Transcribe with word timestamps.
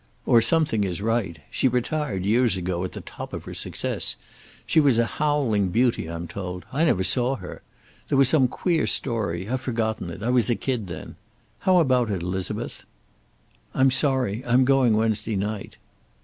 "Or 0.25 0.41
something 0.41 0.83
is 0.83 0.99
right. 0.99 1.37
She 1.51 1.67
retired 1.67 2.25
years 2.25 2.57
ago, 2.57 2.83
at 2.83 2.93
the 2.93 3.01
top 3.01 3.33
of 3.33 3.45
her 3.45 3.53
success. 3.53 4.15
She 4.65 4.79
was 4.79 4.97
a 4.97 5.05
howling 5.05 5.69
beauty, 5.69 6.07
I'm 6.07 6.27
told. 6.27 6.65
I 6.73 6.83
never 6.85 7.03
saw 7.03 7.35
her. 7.35 7.61
There 8.09 8.17
was 8.17 8.27
some 8.27 8.47
queer 8.47 8.87
story. 8.87 9.47
I've 9.47 9.61
forgotten 9.61 10.09
it. 10.09 10.23
I 10.23 10.31
was 10.31 10.49
a 10.49 10.55
kid 10.55 10.87
then. 10.87 11.17
How 11.69 11.77
about 11.77 12.09
it, 12.09 12.23
Elizabeth?" 12.23 12.87
"I'm 13.75 13.91
sorry. 13.91 14.43
I'm 14.43 14.65
going 14.65 14.97
Wednesday 14.97 15.35
night." 15.35 15.77